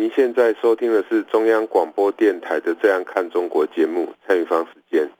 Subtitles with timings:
[0.00, 5.10] 您现在收听的是中央广播电台的《这样看中国》节目，蔡明芳时间。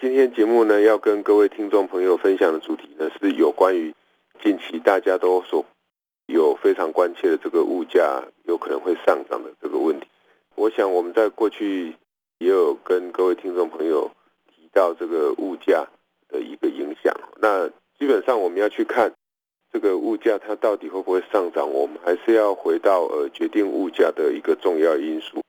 [0.00, 3.94] 今天节目呢，要跟各位听众朋友分享的主题呢，是有关于
[4.42, 5.62] 近期大家都所
[6.28, 10.06] 有非常关切的这个物价有可能会上涨的这个问题。
[10.54, 11.94] 我想我们在过去
[12.38, 14.10] 也有跟各位听众朋友
[14.46, 15.86] 提到这个物价
[16.30, 17.14] 的一个影响。
[17.38, 19.12] 那基本上我们要去看。
[19.76, 21.70] 这个物价它到底会不会上涨？
[21.70, 25.42] 我们还是要回到呃决定物价的一个重要因素。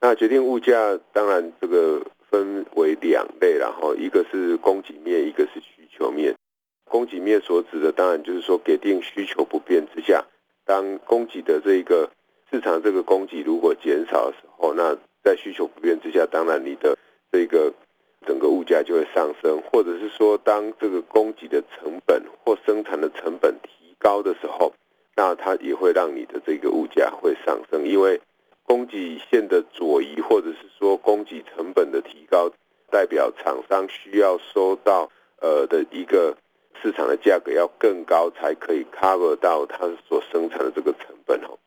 [0.00, 6.32] 那决定物价当然这个分为两类，然后一个是供给面，一个是需求面。
[6.84, 10.24] 供给面所指的当然就是说，给定需求不变之下，
[10.64, 12.08] 当供给的这一个
[12.52, 16.96] 市场这个供给如果减少的时候，那在需求不变之下，当然你的
[17.32, 17.74] 这个。
[18.26, 24.72] 整个物价就会上升，或者是说，当这个供给的成本或生产的成本提高的时候，
[25.14, 28.20] 那它也会让你的这个物价会上升，因为
[28.64, 32.50] 供给线的左移，或者是说供给成本的提高，
[32.90, 36.36] 代表厂商需要收到呃的一个
[36.80, 41.58] 市场的价格要更高，才可以 cover 到它所生产的这个成本哦，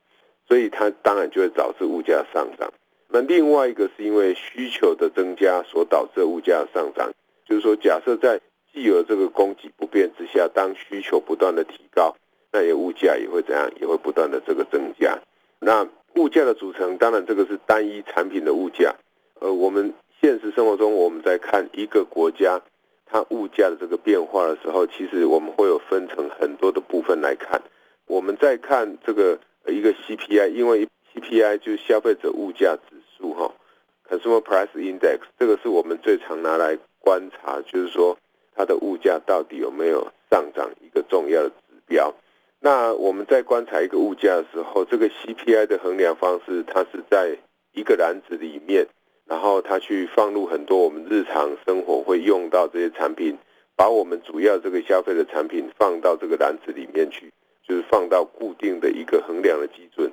[0.48, 2.72] 所以它当然就会导致物价上涨。
[3.08, 7.12] 那另外一个是因为需求的增加所导致物价上涨，
[7.48, 8.40] 就是说，假设在
[8.74, 12.16] 既有这个供给不变之下，当需求不断的提高，
[12.52, 15.18] 那也物价也会怎样，也会不断的这个增加。
[15.60, 18.94] 那物价的组成，当然这个是单一产品的物价。
[19.40, 22.62] 呃，我们现实生活中我们在看一个国家
[23.06, 27.62] 它物价的这个变化的时候，其实我们会有分成很多的部分来看。
[28.08, 33.52] 我们在看这个一个 CPI，因为 CPI 就是消费者物价指数哈
[34.10, 38.18] ，Consumer Price Index，这个是我们最常拿来观察，就是说
[38.54, 41.56] 它的物价到底有没有上涨一个重要的指
[41.88, 42.14] 标。
[42.60, 47.38] 那我们在观察一个物价的时候，这个 CPI 的衡量方式，它是在
[47.72, 48.86] 一个篮子里面，
[49.26, 53.38] 然后它去放入很多我们日常生活会用到这些产品，
[53.76, 57.32] 把我们主要这个消费的产品放到这个篮子里面去，
[57.68, 60.12] 就是放到固定的一个衡量的基准。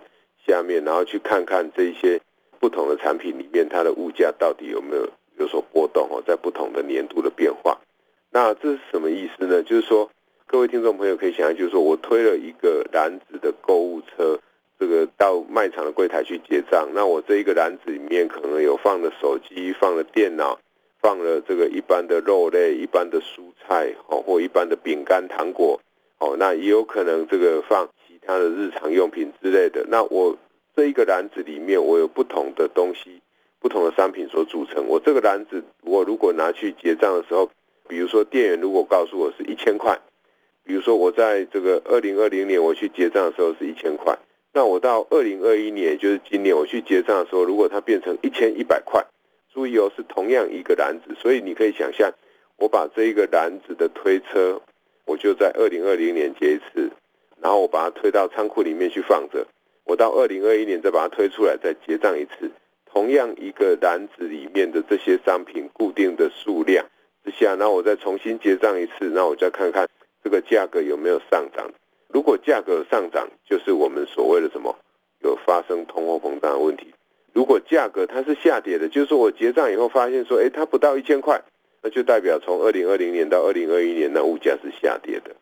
[0.53, 2.21] 下面，然后去看看这些
[2.61, 5.09] 不同的产品里面，它的物价到底有没有
[5.39, 7.81] 有所波动哦，在不同的年度的变化。
[8.31, 9.62] 那这是什么意思呢？
[9.62, 10.11] 就是说，
[10.47, 14.39] 各位听众朋友可以想象，就是说我推了一个篮子的购物车，
[14.79, 16.87] 这个到卖场的柜台去结账。
[16.93, 20.59] 那我这一个篮子里面可能有放了手机，放了电脑，
[21.01, 25.81] 放了这个一般的肉类、一般的蔬菜哦，或一般的饼干、糖果
[26.19, 27.89] 哦，那也有可能这个放。
[28.25, 30.37] 它的日常用品之类的，那我
[30.75, 33.21] 这一个篮子里面，我有不同的东西、
[33.60, 34.87] 不同的商品所组成。
[34.87, 37.50] 我这个篮子，我如果拿去结账的时候，
[37.88, 39.99] 比如说店员如果告诉我是一千块，
[40.65, 44.16] 比如说我在这个二零二零年我去结账的时候是一千块，
[44.53, 49.05] 那我到二零二一年，就是今年我去结账的时候，如果它变成一千一百块，
[49.53, 52.11] 注意哦，是同样一个篮子，所以你可以想象，
[52.56, 54.61] 我把这一个篮子的推车，
[55.05, 56.91] 我就在二零二零年结一次。
[57.43, 59.45] 然后我把它推到仓库里面去放着，
[59.85, 62.49] 我到二零二一年再把它推出来再结账一次。
[62.87, 66.87] 同样一个篮子里面的这些商品固定的数量
[67.25, 69.89] 之下，然后我再重新结账一次，那我再看看
[70.23, 71.69] 这个价格有没有上涨。
[72.09, 74.77] 如果价格上涨，就是我们所谓的什么
[75.21, 76.93] 有发生通货膨胀的问题。
[77.33, 81.43] 如果价格它是下跌的，就是我结账以后发现说，哎，它不到一千块，
[81.83, 85.35] 那就代表从二零二零年到二零二一年，那物价是下跌的。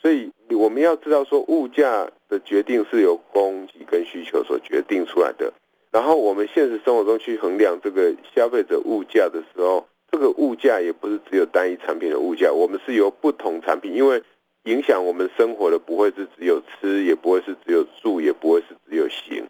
[0.00, 5.52] 所以我们要知道说，物价的决定是由供给跟需求所决定出来的。
[5.90, 14.22] 然后我们现实生活中去衡量这个消费者物价的时候，这个物价也不是只有单一产品的物价，我们是由不同产品，因为
[14.64, 19.44] 影响我们生活的不会是只有吃，也不会是只有住，也不会是只有行。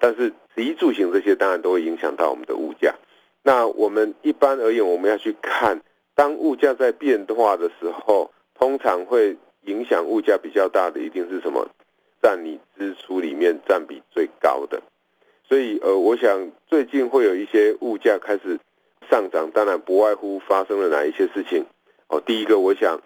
[0.00, 2.92] 但是食衣住行这些当然都会影响到我们的物价。
[3.44, 5.80] 那我们一般而言，我们要去看，
[6.16, 9.36] 当物价在变化的时候，通常会。
[9.64, 11.68] 影响物价比较大的一定是什么？
[12.22, 14.80] 占你支出里面占比最高的。
[15.48, 18.58] 所以呃，我想最近会有一些物价开始
[19.10, 21.66] 上涨，当然不外乎发生了哪一些事情。
[22.08, 23.00] 哦，第一个，我想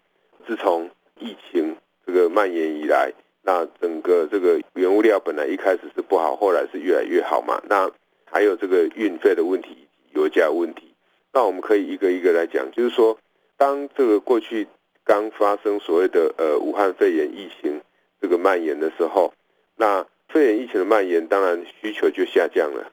[0.47, 1.77] 自从疫情
[2.07, 3.13] 这个蔓延以来，
[3.43, 7.61] 那整个这个原物料本来一开始是不好，后来是越来越好嘛。
[7.69, 7.91] 那
[8.25, 10.93] 还有这个运费的问题油价问题。
[11.33, 13.19] 那我们可以一个一个来讲，就是说，
[13.57, 14.67] 当这个过去
[15.07, 17.81] 刚发生所谓的呃武汉肺炎疫情
[18.21, 19.33] 这个蔓延的时候，
[19.77, 22.93] 那肺炎疫情的蔓延，当然需求就下降了，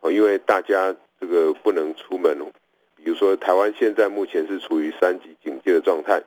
[0.00, 2.38] 哦，因为大家这个不能出门，
[2.96, 6.22] 比如说台湾现在目前是处于三级警戒的状态。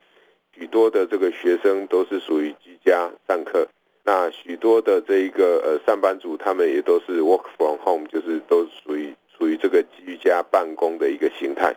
[0.54, 3.66] 许多的这个学生都是属于居家上课，
[4.04, 11.74] 那许多的这一个呃上班族，他们也都是 work from home，就是都属于属于这个居家办公的一个形态。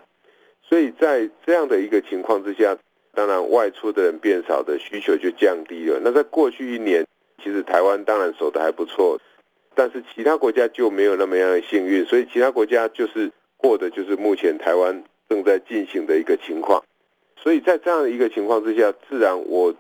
[0.62, 2.76] 所以在这样的一个情况之下，
[3.16, 6.00] 当然外出的人变少，的需求就降低了。
[6.04, 7.04] 那在过去一年，
[7.44, 9.20] 其实台湾当然守得还不错，
[9.74, 16.84] 但是其他国家就没有那么样的幸运，所以其他国家就是过的就是目前台湾正在进行的一个情况。
[17.42, 19.74] 所以在这样的一个情况之下，自然我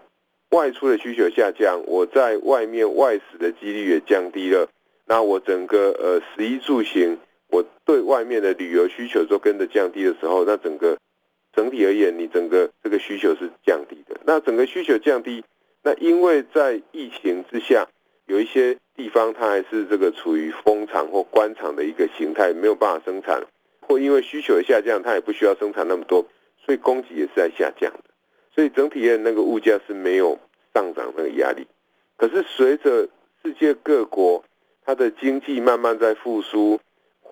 [0.51, 4.67] 外出的需求下降，我在外面外食的几率也降低了。
[5.05, 7.17] 那我整个呃食衣住行，
[7.49, 10.97] 我对外面的旅游需求都跟着降低的时候，那整个
[11.55, 14.19] 整体而言，你整个这个需求是降低的。
[14.25, 15.43] 那整个需求降低，
[15.83, 17.87] 那因为在疫情之下，
[18.25, 23.41] 有一些地方它还是这个处于封厂或关厂的一个形态，没有办法生产，
[23.81, 26.25] 或因为需求的下降，它也不需要生产那么多。
[26.65, 28.03] 所以供给也是在下降的，
[28.53, 30.39] 所以整体的那个物价是没有
[30.73, 31.67] 上涨那个压力。
[32.17, 33.07] 可是随着
[33.43, 34.43] 世界各国
[34.83, 36.79] 它的经济慢慢在复苏，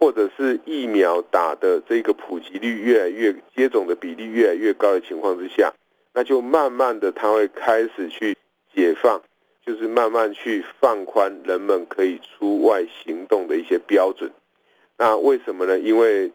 [0.04, 5.72] 或者是疫苗打的这个普及率越来越接种的比例越来越高的情况之下，
[6.14, 8.38] 那就慢慢的它会开始去
[8.76, 9.22] 解放，
[9.66, 14.30] 就是慢慢去放宽人们可以出外行动的一些标准。
[14.98, 15.80] 那为什么呢？
[15.80, 16.30] 因为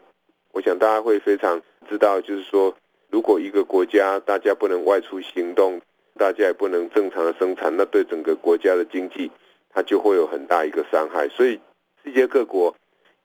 [0.51, 2.75] 我想大家会非常知道，就是说。
[3.11, 5.81] 如果一个国家大家不能外出行动，
[6.15, 9.31] 大家也不能正常的生产，那对整个国家的经济，
[9.69, 11.27] 它就会有很大一个伤害。
[11.29, 11.59] 所以，
[12.03, 12.75] 世界各国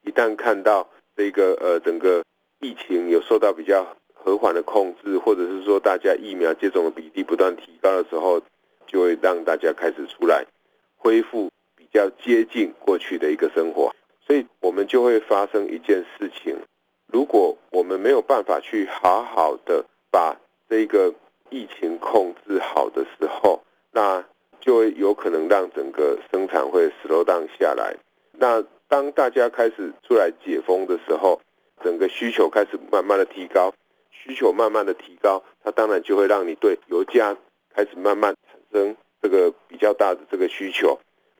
[0.05, 2.23] 一旦看到这个呃整个
[2.61, 8.41] 疫情有受到比较和缓的控制，或者是说大家疫苗接种的比例不断提高的时候，
[8.87, 10.45] 就会让大家开始出来
[10.97, 13.93] 恢复比较接近过去的一个生活。
[14.25, 16.57] 所以我们就会发生一件事情。
[17.07, 20.35] 如果我们没有办法去好好的把
[20.67, 21.13] 这个
[21.51, 23.61] 疫情控制好的时候，
[23.91, 24.23] 那
[24.59, 27.95] 就会有可能让整个生产会 slow down 下来。
[28.31, 28.63] 那
[28.95, 31.41] 当大家开始出来解封的时候，
[31.83, 33.73] 整个需求开始慢慢的提高，
[34.09, 37.35] 需求慢慢的提高，它当然就会让你对油价
[37.73, 40.97] 开始慢慢产生这个比较大的这个需求。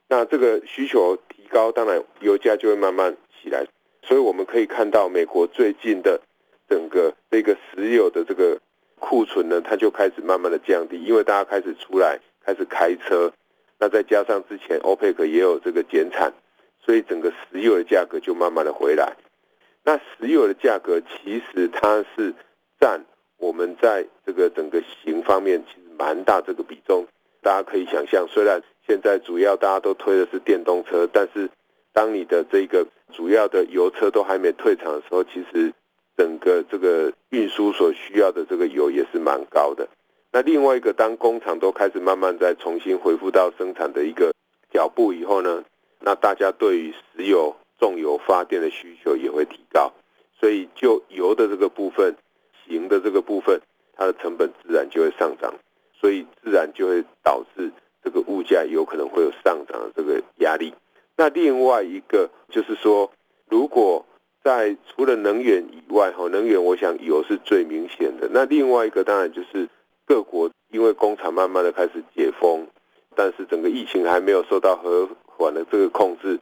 [0.09, 3.65] 那这个需求提高，当然油价就会慢慢起来。
[4.03, 6.19] 所以我们可以看到，美国最近的
[6.67, 8.59] 整个这个石油的这个
[8.99, 13.31] 库存呢，它就开始慢慢的降低，因为大家开始出来开始开车，
[13.79, 16.33] 那再加上之前欧佩克也有这个减产，
[16.85, 19.13] 所以整个石油的价格就慢慢的回来。
[19.83, 22.33] 那石油的价格其实它是
[22.79, 23.03] 占
[23.37, 27.05] 我们在这个整个行方面其实蛮大这个比重，
[27.41, 31.49] 大家可以想象，虽然现在主要大家都推的是电动车，但是
[31.91, 35.71] 当你的这个主要的油车都还没退场的时候，其实
[36.17, 39.87] 整个这个运输所需要的这个油也是蛮高的。
[40.31, 44.33] 那另外一个，当工厂都开始慢慢再重新恢复到生产的一个
[44.71, 45.63] 脚步以后呢，
[45.99, 49.91] 那大家对于石油重油发电的需求也会提高，
[50.39, 52.15] 所以就油的这个部分，
[52.67, 53.59] 行的这个部分，
[53.95, 55.53] 它的成本自然就会上涨，
[55.99, 57.71] 所以自然就会导致
[58.03, 60.73] 这个物价有可能会有上涨的这个压力。
[61.17, 63.11] 那另外一个就是说，
[63.49, 64.05] 如果
[64.43, 68.29] 在除了能源以外，哈，能源我想油是最明显的。
[68.31, 69.67] 那另外一个当然就是
[70.05, 72.67] 各国因为工厂慢慢的开始解封，
[73.15, 76.39] 但是整个疫情还没有受到和管的这个控制，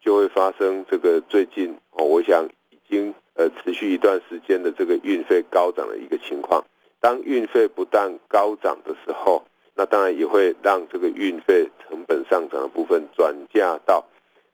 [0.00, 6.64] 就会发生这个最近哦，我想已经呃持续一段时间的这个运费高涨的一个情况。
[7.00, 14.04] 当运费不但高涨的时候，那当然也会让这个运费成本上涨的部分转嫁到。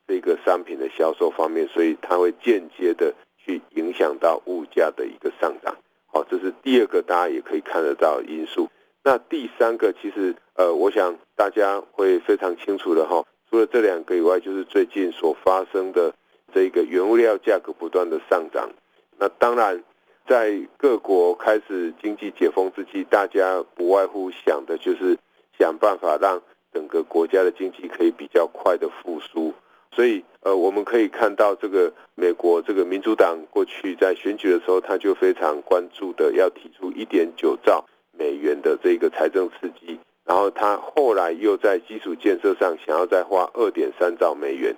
[0.04, 5.74] 这个商品的销售方面，所以它会间接的去影响到物价的一个上涨。
[6.06, 8.68] 好，这是第二个大家也可以看得到的因素。
[9.04, 16.10] 那第三个，其实呃，我想大家会非常清楚的哈，除了这两个以外，就是最近所发生的
[16.54, 18.70] 这个原物料价格不断的上涨。
[19.18, 19.84] 那当然，
[20.26, 25.18] 在各国开始经济解封之际，大家不外乎想的就是
[25.58, 26.40] 想办法让
[26.72, 29.52] 整个国家的经济可以比较快的复苏。
[29.94, 37.84] 所以，呃，我们可以看到，这个美国这个民主党过去在选举的时候，他就非常关注的，要提出一点九兆
[38.18, 44.74] 美元的这个财政刺激，然后他后来又在基础建设上想要再花二点三兆美元，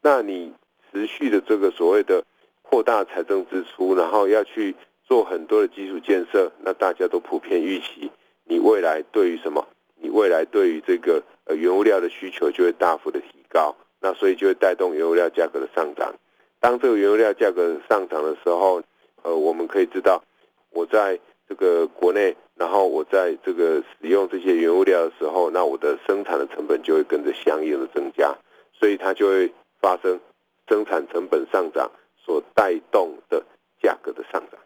[0.00, 0.52] 那你
[0.90, 2.24] 持续的这个所谓的
[2.60, 8.10] 扩大财政支出，然后要去做很多的基础建设，那大家都普遍预期，
[8.44, 9.66] 你未来对于什么？
[9.96, 16.12] 你未来对于这个呃原物料的需求就会大幅的提高，那所以就会带动原物料价格的上涨。
[16.58, 18.82] 当这个原物料价格上涨的时候，
[19.22, 20.22] 呃，我们可以知道，
[20.70, 21.18] 我在
[21.48, 28.32] 这个国内，然后我在这个使用这些原物料的时候，那我的生产的成本就会跟着相应的增加，
[28.72, 30.20] 所以它就会发生
[30.68, 31.90] 生产成本上涨
[32.24, 33.44] 所带动的
[33.82, 34.60] 价格的上涨。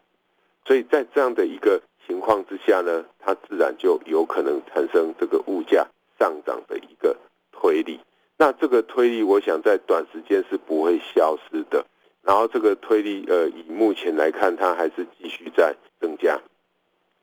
[0.63, 5.87] 所以在这样的一个情况之下呢，它自然就有可能产生这个物价
[6.19, 7.17] 上涨的一个
[7.51, 7.99] 推力。
[8.37, 11.83] 那这个推力，我想在短时间是不会消失的。
[12.21, 16.39] 然后这个推力，呃，以目前来看，它还是继续在增加。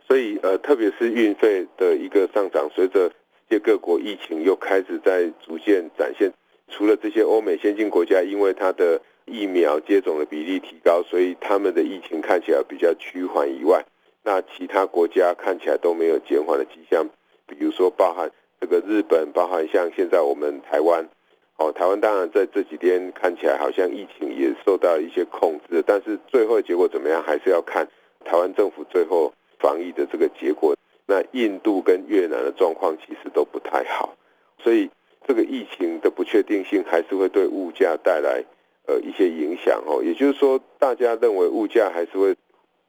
[0.07, 3.15] 所以，呃，特别是运费的一个上涨，随着世
[3.49, 6.31] 界各国疫情又开始在逐渐展现。
[6.69, 13.85] 除了这些欧美先进国家，因为它的疫苗接种的比例提高，所以他们的疫情看起来比较趋缓以外，
[14.23, 17.07] 那其他国家看起来都没有减缓的迹象。
[17.47, 18.31] 比如说，包含
[18.61, 21.09] 这个日本，包含像现在我们台湾。
[21.57, 27.87] 哦，台湾当然在这几天看起来好像疫情也受到一些控制，但是最后结果怎么样，还是要看
[28.25, 29.33] 台湾政府最后
[29.65, 30.77] 防疫的这个结果。
[31.07, 34.15] 那印度跟越南的状况其实都不太好，
[34.59, 34.91] 所以
[35.27, 38.45] 这个疫情的不确定性还是会对物价带来
[38.87, 40.03] 呃一些影响哦。
[40.03, 42.37] 也就是说，大家认为物价还是会，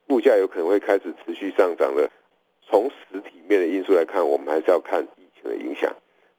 [0.10, 2.10] 物价有可能会开始持续上涨的。
[2.68, 5.90] 从实体面的因素来看，我们还是要看疫情的影响。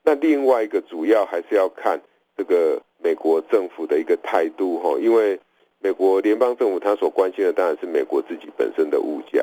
[0.02, 1.98] 那另外一个主要还是要看。
[2.38, 5.40] 这个美国政府的一个态度哈，因为
[5.78, 9.42] 美国联邦政府他所关心的当然是美国自己本身的物价，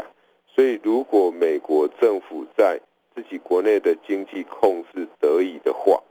[0.56, 2.80] 所以如果美国政府在
[3.16, 6.02] 自己国内的经济控制得宜的话，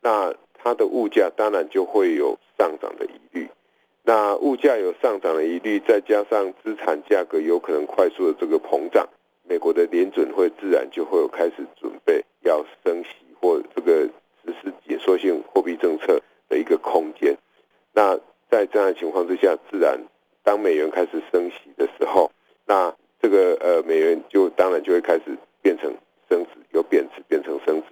[0.00, 3.48] 那它的物价当然就会有上涨的疑虑。
[4.02, 9.08] 那物价有上涨的疑虑，再加上资产价格有可能快速的这个膨胀，
[9.44, 14.08] 美国的联准会自然就会有开始准备要升息或这个。
[14.42, 16.18] 实施紧缩性货币政策
[16.48, 17.36] 的一个空间。
[17.92, 18.18] 那
[18.50, 20.00] 在这样的情况之下，自然
[20.42, 22.32] 当美元开始升息的时候，
[22.64, 22.90] 那
[23.20, 25.94] 这个呃美元就当然就会开始变成
[26.28, 27.88] 升值，又贬值变成升值。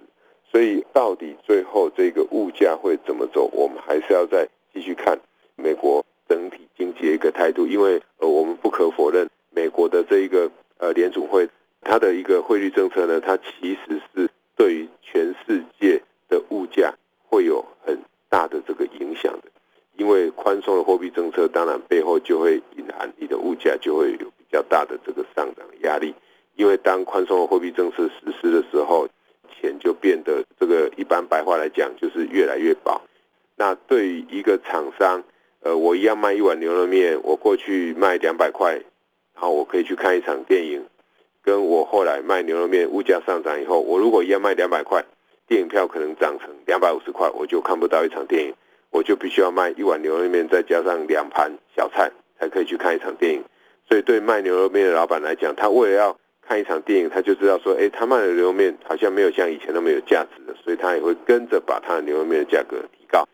[0.51, 5.19] 所以到底最后这个物价会怎么走，我们还是要再继续看
[5.55, 7.67] 美国整体经济的一个态度。
[7.67, 11.47] 因为呃我们不可否认，美国的这一个呃联储会
[11.81, 16.01] 它的一个汇率政策呢，它其实是对于全世界。
[16.29, 16.93] 的物价
[17.27, 19.49] 会有很大的这个影响的，
[19.97, 26.13] 因为宽松的货币政策，当然背后就会隐含你的物价就会有较大的这个上涨压力。
[26.55, 29.07] 因为当宽松的货币政策实施的时候，
[29.49, 33.01] 钱就变得这个一般白话来讲就是越来越薄。
[33.55, 35.23] 那对于一个厂商，
[35.61, 38.73] 呃，我一样卖一碗牛肉面，我过去卖两百块，
[39.33, 40.85] 然后我可以去看一场电影，
[41.41, 45.03] 跟我后来卖牛肉面，物价上涨以后，我如果一样卖两百块。
[45.47, 48.53] 电影票可能涨成两百五十块，我就看不到一场电影，
[48.91, 53.43] 我就必须要卖一碗牛肉面，再加上两盘小菜，才可以去看一场电影。
[53.89, 63.27] 所以对卖牛肉面的老板来讲，他为了要看一场电影，他就知道说，哎，他卖的牛肉面好像没有像以前那么有价值了，所以他也会跟着把他的牛肉面的价格提高，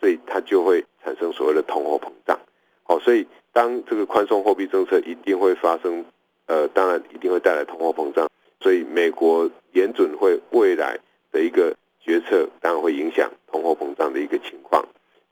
[0.00, 2.38] 所以他就会产生所谓的通货膨胀。
[2.82, 6.02] 好，所以当这个宽松货币政策一定会发生，
[6.46, 8.26] 呃，当然一定会带来通货膨胀，
[8.60, 10.98] 所以美国联准会未来。
[11.30, 14.82] 的一个决策当然会影响通货膨胀的一个情况，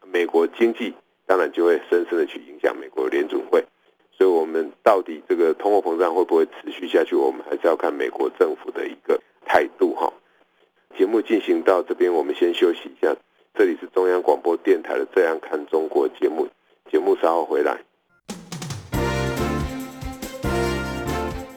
[0.05, 0.93] 美国经济
[1.25, 3.65] 当然就会深深的去影响美国联准会，
[4.17, 10.13] 所以我们到底这个通货膨胀会不会持续下去，我们还是要看美国政府的一个态度哈。
[10.97, 13.15] 节目进行到这边，我们先休息一下。
[13.55, 16.49] 这里是中央广播电台的《这样看中国》节目，
[16.91, 17.79] 节目稍后回来。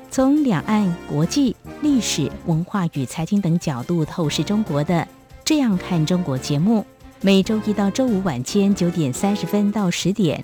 [0.09, 1.55] 从两岸国际。
[1.81, 5.07] 历史文化与财经等角度透视中国的，
[5.45, 6.85] 这样看中国节目，
[7.21, 10.43] 每周一到周五晚间九点三十分到十点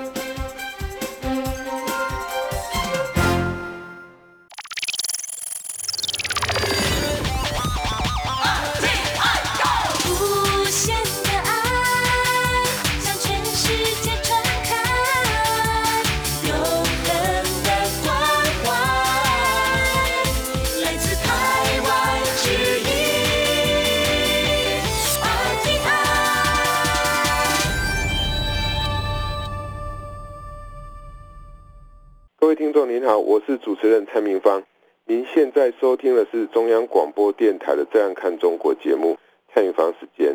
[33.51, 34.63] 是主持人蔡明芳。
[35.03, 39.17] 您现在收听的是中央广播电台的《这样看中国》节目，
[39.53, 40.33] 蔡明芳时间。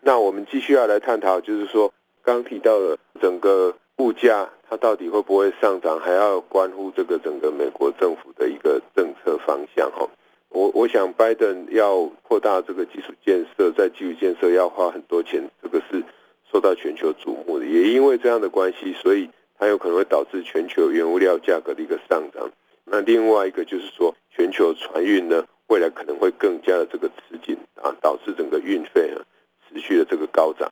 [0.00, 9.88] 那我们继续要来探讨，就是说刚提到的整个物价，它到底会不会上涨，还要关乎这个整个美国政府的一个政策方向。
[9.92, 10.08] 哈，
[10.48, 16.02] 我我想拜登要扩大这个基础建设，在基础建设要花很多钱，这个是
[16.50, 17.66] 受到全球瞩目的。
[17.66, 19.30] 也因为这样的关系，所以。
[19.58, 22.50] 它有可能会导致全球原物料价格的一个上涨。
[22.84, 29.20] 那另外一个就是说，全球船运呢，未来可能会更加的这个吃紧啊，导致整个运费啊
[29.68, 30.70] 持续的这个高涨。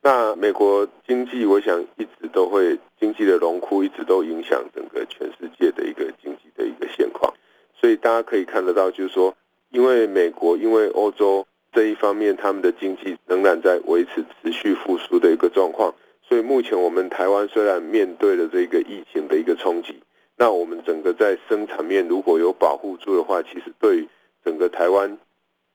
[0.00, 7.34] 那美国经济，我想一直都会经济的荣枯，一直都影响整个全世界的一个经济的一个现况。
[7.80, 9.34] 所以大家可以看得到，就是说，
[9.70, 15.92] 因为美国，因为欧洲这一方面，他们的经济仍然在维持持续复苏的一个状况。
[16.28, 19.98] 所以目前我们台湾虽然面对了这个疫情的一个冲击，
[20.36, 24.06] 那我们整个在生产面如果有保护住的话，其实对
[24.44, 25.16] 整个台湾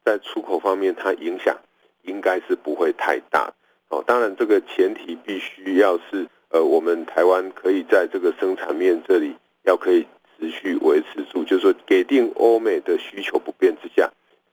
[0.06, 1.58] 在出口方面，它影响
[2.04, 3.52] 应该是不会太大。
[3.90, 10.06] 哦，当然这个前提必须要是呃，我们台湾可以在这个生产面这里要可以
[10.38, 14.08] 持续维持住，就是说给定欧美的需求不变之下，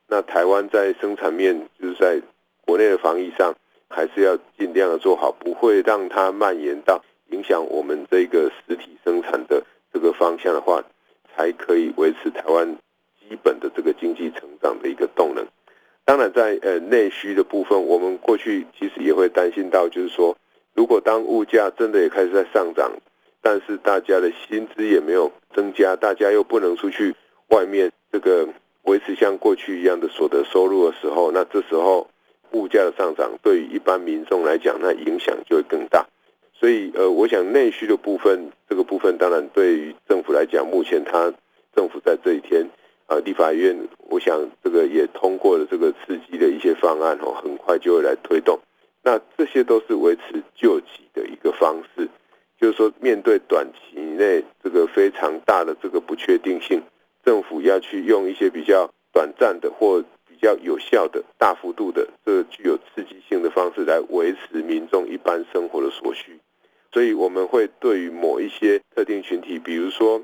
[0.07, 2.19] 那台湾在生产面就是在
[2.65, 3.55] 国内的防疫上。
[3.91, 9.61] 还是要尽量的做好，不会让它蔓延到影响我们这个实体生产的
[9.93, 10.81] 这个方向的话，
[11.35, 12.75] 才可以维持台湾
[13.19, 15.45] 基本的这个经济成长的一个动能。
[16.05, 20.35] 当然，在呃内需的部分，我们过去其实也会担心到，就是说，
[20.73, 22.91] 如果当物价真的也开始在上涨，
[23.41, 27.13] 但是大家的薪资也没有增加，大家又不能出去
[27.49, 28.47] 外面这个
[28.83, 32.07] 维持像过去一样的所得收入的时候，那这时候。
[32.51, 36.05] 物价的上涨对于一般民众来讲，那影响就会更大。
[36.53, 41.33] 所以，呃，我想内需的部分，这个部分当然对于政府来讲，目前他
[41.75, 42.69] 政府在这一天，
[43.07, 43.75] 啊，立法院，
[44.09, 48.59] 我想这个也通过了这个刺激的一些方案哦，很快就会来推动。
[49.03, 52.07] 那这些都是维持救急的一个方式，
[52.59, 56.79] 就是说面对短期内这个非常大的这个不确定性，
[57.25, 60.03] 政府要去用一些比较短暂的或
[60.41, 66.39] 较有效的、大幅度的、这个具有刺激性的方式来维持民众一般生活的所需，
[66.91, 70.21] 所以我们会对于某一些特定群体，比如说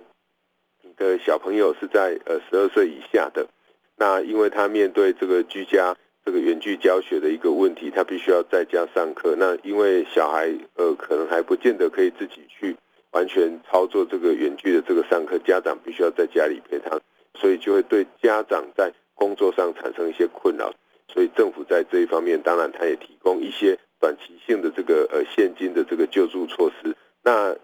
[0.82, 3.47] 你的小朋友是在呃十二岁以下的，
[3.95, 9.36] 那因为他面对这个居家这个远距教学的一个问题，他必须要在家上课。
[9.38, 12.75] 那因为小孩呃可能还不见得可以自己去
[13.12, 16.99] 完全操作这个远距的这个上课，家长必须要在家里陪他，
[17.39, 20.71] 所以就会对家长在工作上产生一些困扰，
[21.12, 26.95] 所以政府在这一方面，当然它也提供一些短期性的这个呃现金的这个救助措施。
[27.23, 27.56] 那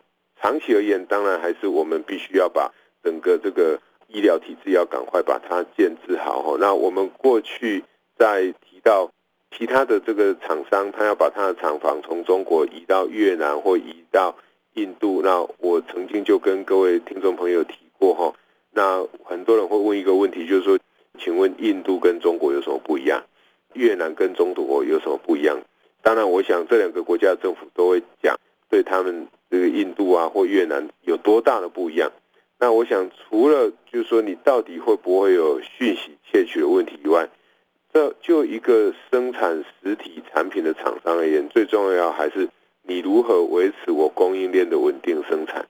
[0.41, 6.57] 长期而言，当然还是我们必须要把整个这个医疗体制要赶快把它建置好哈。
[6.59, 7.83] 那我们过去
[8.17, 9.11] 在提到
[9.55, 14.35] 其他的这个厂商，他要把他的厂房从中国移到越南或移到
[14.73, 18.33] 印度，那我曾经就跟各位听众朋友提过哈。
[18.71, 20.79] 那很多人会问一个问题，就是说。
[21.19, 23.23] 请问印度跟中国有什么不一样？
[23.73, 25.60] 越南跟中国有什么不一样？
[26.02, 28.38] 当然，我想这两个国家政府都会讲，
[28.69, 32.12] 对他们这个印度啊或越南有多大的不一样。
[32.60, 37.30] 那我想，除了就是说你到底会不会有讯息窃取的问题以外，
[37.93, 42.49] 这就一个生产实体产品的厂商而言，最重要还是
[42.82, 45.67] 你如何维持我供应链的稳定生产。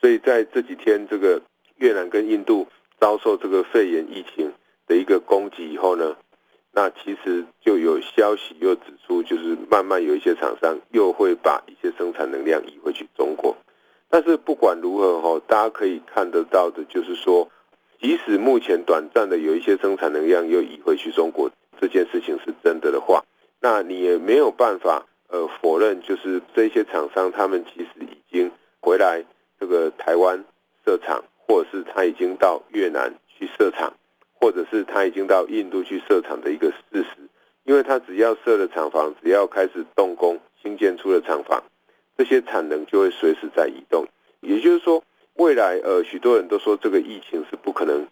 [0.00, 1.42] 所以在这几天，这个
[1.76, 2.66] 越南跟印度
[2.98, 4.52] 遭受这个肺炎疫情。
[4.86, 6.16] 的一个攻击以后呢，
[6.72, 13.56] 那其实就有消息又指出，就是慢慢有一些厂商又会把一些生产能量移回去中国。
[14.10, 17.48] 但是不管如何哈，大家可以看得到的，就是说，
[18.00, 23.24] 即使目前短暂的有一些生产能量又移回去中国，这件事情是真的的话，
[23.60, 29.24] 那你也没有办法呃否认，就是这些厂商他们其实已经回来
[29.58, 30.44] 这个台湾
[30.84, 33.92] 设厂，或者是他已经到越南去设厂。
[34.44, 37.06] 或者是他已经到印度去设厂的一个事实，
[37.64, 41.62] 因为他只要设了厂房，只要开始动工新建出了厂房，
[42.18, 44.06] 这些产能就会随时在移动。
[44.42, 45.02] 也就是说，
[45.36, 48.06] 未来呃许多人都说这个疫情是不可能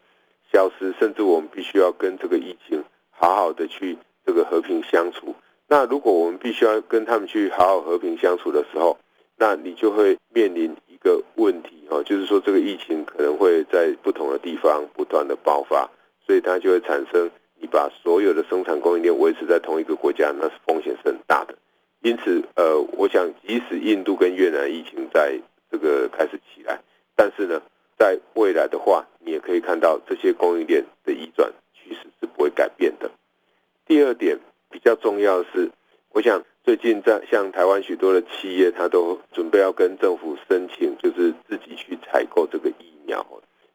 [0.51, 5.35] 消失，甚至我们必须要跟这个疫情好好的去这个和平相处。
[5.69, 8.97] 那如果我们必须要跟他们去好好和平相处的时候，
[9.37, 15.91] 那你就会面临一个问题哈，就是说这个疫情可能会在不同的地方不断的爆发，
[16.27, 21.55] 所以它就会产生你把所有的生产供应链维持在同一个国家，那是风险是很大的。
[22.01, 25.39] 因此，呃，我想即使印度跟越南疫情在
[25.71, 26.81] 这个开始起来，
[27.15, 27.63] 但是呢，
[27.99, 33.11] 在未来的话，你也可以看到这些供应链的移转趋势是不会改变的。
[33.87, 34.39] 第二点
[34.71, 35.71] 比较重要是，
[36.11, 36.43] 我想。
[36.65, 43.27] 最近在像台湾许多的企业，他都准备要跟政府申请，就是自己去采购这个疫苗，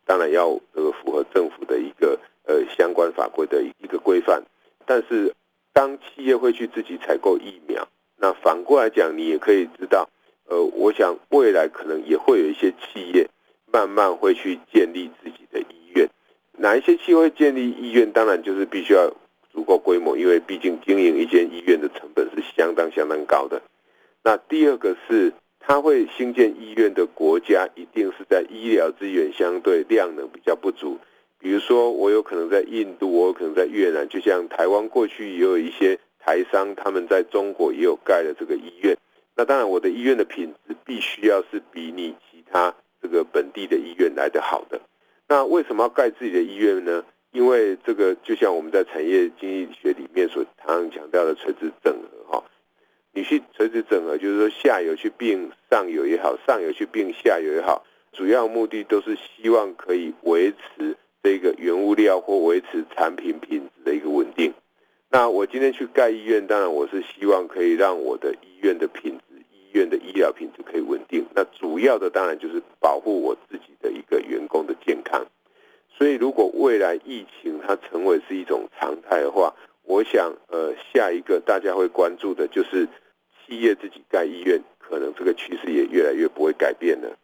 [0.08, 4.41] 当然要这个符合政府的一个呃相关法规的一个规范。
[4.88, 5.36] 但是
[5.74, 10.10] 当企业会去自己采购疫苗，那反过来讲，你也可以知道，
[10.46, 13.30] 呃，我想未来可能也会有一些企业
[13.72, 16.10] 慢慢会去建立自己的医院。
[16.54, 18.12] 哪一些企业会建立医院？
[18.12, 19.13] 当然就是必须要。
[19.54, 23.60] 足够规模，因为毕竟经营一间医院的成本是相当相当高的。
[24.24, 25.34] 那第二个是，
[25.67, 30.97] 它会兴建医院的国家，一定是在医疗资源相对量能比较不足。
[31.39, 38.97] 比如说，我有可能在印度，我有可能在越南，就像台湾过去也有一些台商，他们在中国也有盖了这个医院。
[39.36, 44.80] 那当然，我的医院的品质必须要是比你其他这个本地的医院来得好的。
[45.27, 47.03] 那为什么要盖自己的医院呢？
[47.34, 52.16] 因为这个就像我们在产业经济学里面所常常强调的垂直整合，
[53.17, 64.53] 你去垂直整合，就是说下游去并上游也好，上游去并下游也好，主要目的都是希望可以维持这个原物料或维持产品品质的一个稳定。
[65.10, 71.25] 那我今天去盖医院，当然我是希望可以让我的医院的品质、医院的医疗品质可以稳定。
[71.34, 75.25] 那主要的当然就是保护我自己的一个员工的健康。
[75.89, 82.88] 所以，如果未来疫情它成为是一种常态的话，我想，呃，下一个大家会关注的就是
[83.47, 87.17] 企业自己盖医院，可能这个趋势也越来越不会改变了。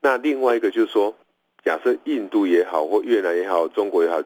[0.00, 1.14] 那另外一个就是说，
[1.62, 4.22] 假设印度也好，或越南也好，中国也好，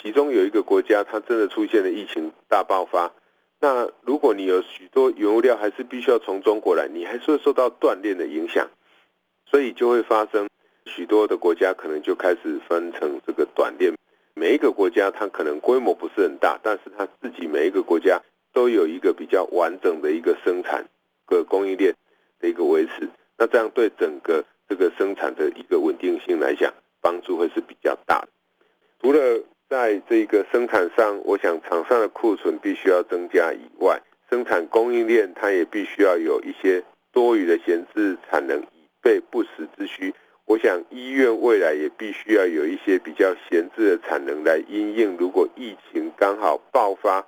[0.00, 3.12] 其中有一个国家它真的出现了疫情大爆发，
[3.60, 8.68] 那如果你有许多原物料还是必须要从中国来，你还是会受到断链的影响，
[9.44, 10.48] 所以就会发生。
[10.86, 13.92] 许多的国家可能就开始分成这个短链，
[14.32, 18.22] 每一个国家它可能规模不是很大，但是它自己每一个国家
[18.58, 20.84] 都有一个比较完整的一个生产
[21.26, 21.94] 个供应链
[22.40, 28.28] 的一个维持，那这样对整个这个生产的一个稳定性来讲，帮助会是比较大的。
[29.00, 40.12] 除了在这个生产上，我想厂商的库存必须要增加以外，生产供应链它也必须要有一些多余的闲置产能，以备不时之需。
[40.46, 47.24] 我想医院未来也必须要有一些比较闲置的产能来因应，如果疫情刚好爆发，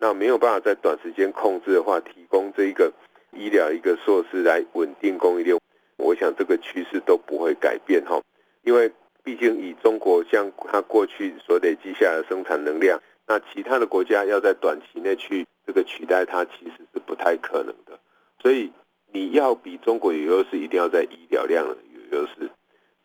[0.00, 2.90] 那没有办法在短时间控制的话，提供这一个
[3.32, 5.56] 医疗一个措施来稳定供应链。
[5.98, 8.18] 我想这个趋势都不会改变哈，
[8.62, 8.90] 因为
[9.22, 18.00] 毕竟以中国像它过去所累积下的生产能量，那其他的国家要在短期内去这个取代它，其实是不太可能的。
[18.40, 18.72] 所以
[19.12, 22.50] 你要比中国有优势，一定要在医疗量有优势。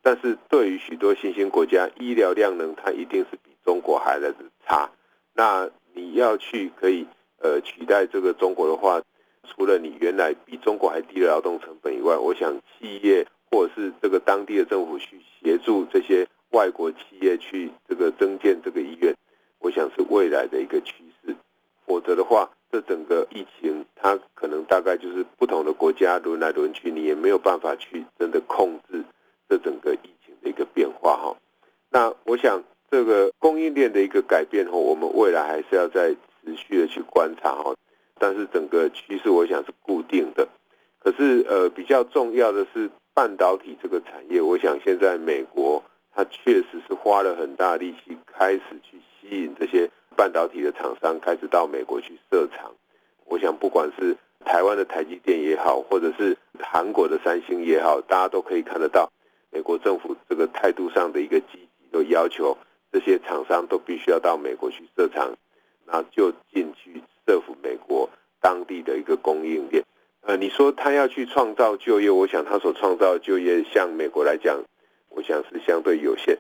[0.02, 4.90] 但是对于许多新兴国家，医疗量能它一定是比中国还来的差。
[5.34, 7.08] 那你要去可以
[7.40, 9.02] 呃取代这个中国的话，
[9.48, 19.16] 除了你原来比中国还低的劳动成本以外，我想企业或者是这个当地的政府去协助这些外国企业去这个增建这个医院，
[19.60, 21.36] 我想是未来的一个趋势。
[21.86, 29.04] 否则的话，这整个疫情它可能大概就是不同的国家轮来轮去，你也没有办法去真的控制。
[29.48, 31.38] 这整个疫情的一个变化哈，
[31.92, 37.74] 那我想这个供应链的一个改变哈，我们未来还是要再持续的去观察哈。
[38.18, 40.48] 但是整个趋势我想是固定的。
[41.00, 52.72] 可是呃比较重要的是半导体这个产业，我想现在美国它确实是花了很大力气开始去吸引这些半导体的厂商开始到美国去设厂。
[53.26, 59.12] 我想不管是台湾的台积电也好，或者是韩国的三星也好，大家都可以看得到。
[59.52, 62.58] 美国政府这个态度上的一个积极，都要求
[62.96, 65.36] 这些厂商都必须要到美国去设厂，
[65.86, 69.84] 那就进去设服美国当地的一个供应链。
[70.22, 74.64] 呃，你说他要去创造就业，我想他所创造就业，像美国来讲，
[75.10, 76.38] 我想是相对有限。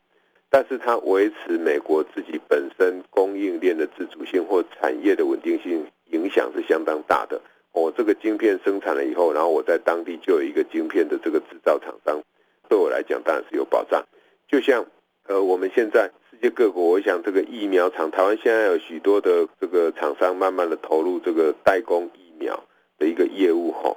[0.49, 7.41] 但是他维持美国自己本身供应链的自主性或产业的稳定性，影响是相当大的。
[7.73, 12.21] 我这个晶片生产了以后，然后我在当地就有一个晶片的这个制造厂商，
[12.69, 14.01] 对我来讲当然是有保障。
[14.47, 14.85] 就像
[15.27, 22.63] 呃，我们现在世界各国，我想这个疫苗厂，台湾现在有许多的这个厂商慢慢的投入这个代工疫苗
[22.99, 23.95] 的一个业务哈，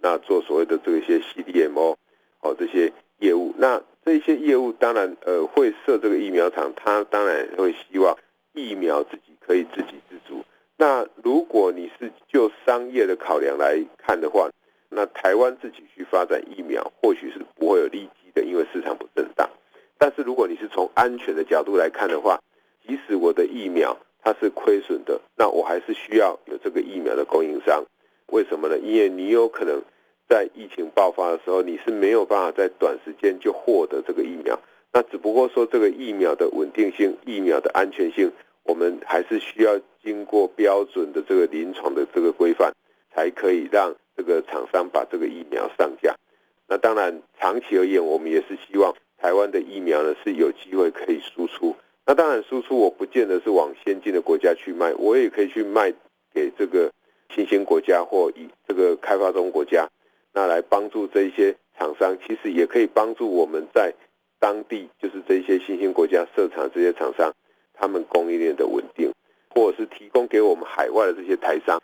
[0.00, 1.96] 那做所谓的这些 CDMO
[2.40, 8.16] 哦这些业务，那这些业务当然呃会设这个疫苗厂，他当然会希望
[8.54, 10.42] 疫苗自己可以自给自足。
[10.78, 14.48] 那如果你是就商业的考量来看的话，
[14.88, 19.46] 那台湾自己去发展疫苗，或许是不会有利基的，因为市场不是很大。
[20.02, 22.36] 但是如果你是从安全的角度来看的话，
[22.84, 27.84] 即使我的疫苗它是亏损的，那我还是需要有这个疫苗的供应商。
[28.32, 28.76] 为什么呢？
[28.78, 29.80] 因为你有可能
[30.28, 34.58] 在疫情爆发的时候，你是没有办法在短时间就获得这个疫苗。
[34.92, 38.28] 那只不过说这个疫苗的稳定性、疫苗的安全性。
[38.64, 42.72] 我们还是需要经过标准的这个临床的这个规范，
[43.14, 46.12] 才可以让这个厂商把这个疫苗上架。
[46.66, 51.76] 那当然，长期而言，我们也是希望台湾的疫苗呢是有机会可以输出。
[52.04, 55.94] 那当然，输出我不见得是往先进的国家去卖，我也可以去卖
[56.34, 56.90] 给这个
[57.32, 59.88] 新兴国家或以这个开发中国家，
[60.32, 63.94] 那来帮助这些厂商，其实也可以帮助我们在
[64.40, 67.32] 当地，就是这些新兴国家设厂这些厂商。
[67.74, 69.12] 他们供应链的稳定，
[69.50, 71.80] 或者是提供给我们海外的这些台商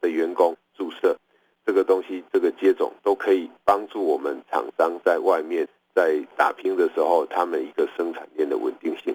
[0.00, 1.16] 的员工注射
[1.64, 5.68] 这个东西，这个接种都可以帮助我们厂商在外面
[6.00, 9.14] 在打拼的时候，他们一个生产链的稳定性。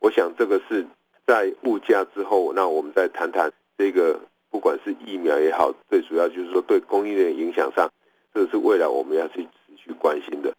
[0.00, 0.84] 我想这个是
[1.24, 4.18] 在物价之后，那我们再谈谈这个，
[4.50, 7.88] 不管是疫苗也好，最主要就是说对供应链影响上，
[8.34, 10.52] 这个是未来我们要去持续关心的。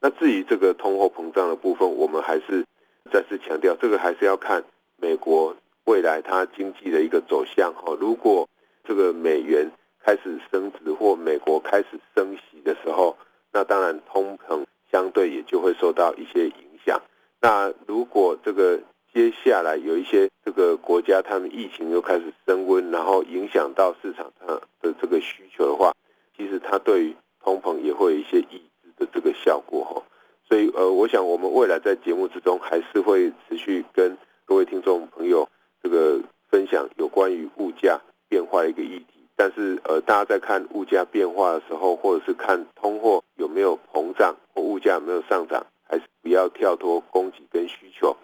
[0.00, 2.64] 那至于这个通货膨胀的部分，我们还是。
[3.10, 4.62] 再次强调，这个还是要看
[4.98, 7.96] 美国未来它经济的一个走向哈。
[7.98, 8.46] 如果
[8.84, 9.66] 这个美元
[10.04, 13.16] 开始升值或美国开始升息的时候，
[13.50, 17.00] 那当然通膨相对也就会受到一些影响。
[17.40, 18.80] 那如果这个
[19.12, 25.92] 接下来有一些这个国家他们疫情又开始升温，然后影响到市场上的这个需求的话，
[26.36, 30.02] 其实它对于通膨也会有一些抑制的这个效果哈。
[30.48, 35.46] 所以，呃，我想我们未来在节目之中还是会持续跟各位听众朋友
[35.82, 36.18] 这个
[36.50, 39.04] 分享有关于物价变化的一个议题。
[39.36, 44.34] 但是，呃，大家在看物价变化的时候，或者是看通货有没有膨胀
[44.78, 48.16] 物价没有上涨，还是不要跳脱供给跟需求，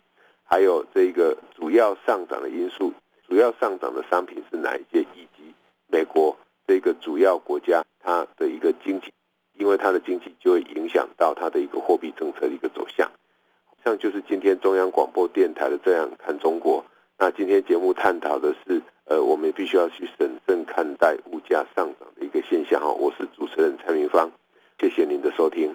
[0.45, 2.93] 还有这个主要上涨的因素，
[3.27, 5.53] 主要上涨的商品是哪一些，以及
[5.89, 9.13] 美国这个主要国家它的一个经济。
[9.57, 13.11] 因为它的经济就会影响到它的一个货币政策的一个走向，
[13.85, 16.85] 像就是今天中央广播电台的这样看中国。
[17.19, 22.93] 那今天节目探讨的是，呃，我们必须要去审慎看待物价上涨的一个现象哈。
[22.93, 24.31] 我是主持人蔡明芳，
[24.81, 25.75] 谢谢您的收听。